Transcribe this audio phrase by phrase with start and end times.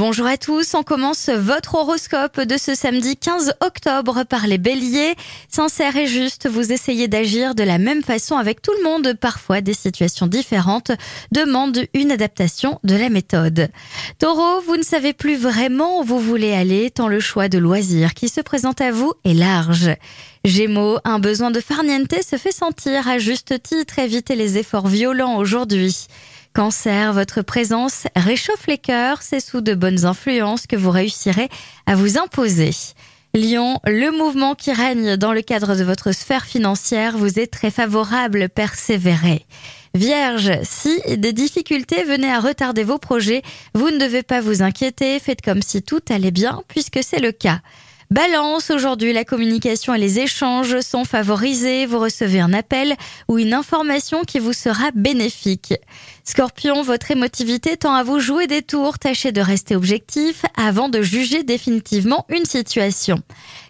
[0.00, 5.14] Bonjour à tous, on commence votre horoscope de ce samedi 15 octobre par les béliers.
[5.50, 9.12] Sincère et juste, vous essayez d'agir de la même façon avec tout le monde.
[9.20, 10.90] Parfois, des situations différentes
[11.32, 13.68] demandent une adaptation de la méthode.
[14.18, 18.14] Taureau, vous ne savez plus vraiment où vous voulez aller tant le choix de loisirs
[18.14, 19.90] qui se présente à vous est large.
[20.46, 23.98] Gémeaux, un besoin de farniente se fait sentir à juste titre.
[23.98, 26.06] Évitez les efforts violents aujourd'hui.
[26.52, 31.48] Cancer, votre présence réchauffe les cœurs, c'est sous de bonnes influences que vous réussirez
[31.86, 32.72] à vous imposer.
[33.34, 37.70] Lion, le mouvement qui règne dans le cadre de votre sphère financière vous est très
[37.70, 39.46] favorable, persévérez.
[39.94, 43.42] Vierge, si des difficultés venaient à retarder vos projets,
[43.74, 47.30] vous ne devez pas vous inquiéter, faites comme si tout allait bien puisque c'est le
[47.30, 47.60] cas.
[48.12, 52.96] Balance, aujourd'hui la communication et les échanges sont favorisés, vous recevez un appel
[53.28, 55.74] ou une information qui vous sera bénéfique.
[56.24, 61.02] Scorpion, votre émotivité tend à vous jouer des tours, tâchez de rester objectif avant de
[61.02, 63.22] juger définitivement une situation.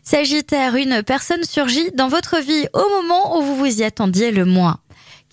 [0.04, 4.46] Sagittaire, une personne surgit dans votre vie au moment où vous vous y attendiez le
[4.46, 4.78] moins.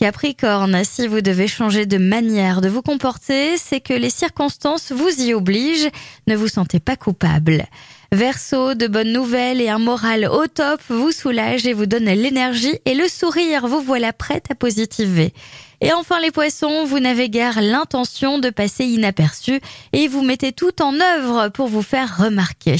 [0.02, 5.22] Capricorne, si vous devez changer de manière de vous comporter, c'est que les circonstances vous
[5.22, 5.90] y obligent,
[6.28, 7.66] ne vous sentez pas coupable.
[8.14, 12.80] Verseau, de bonnes nouvelles et un moral au top vous soulage et vous donne l'énergie
[12.86, 15.34] et le sourire, vous voilà prête à positiver.
[15.82, 19.60] Et enfin les poissons, vous n'avez guère l'intention de passer inaperçu
[19.92, 22.78] et vous mettez tout en œuvre pour vous faire remarquer.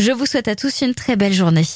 [0.00, 1.66] Je vous souhaite à tous une très belle journée.